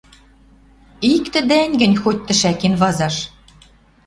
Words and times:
Иктӹ 1.13 1.39
дӓнгӹнь 1.49 1.99
хоть 2.03 2.23
тӹшӓкен 2.27 2.73
вазаш 2.81 3.15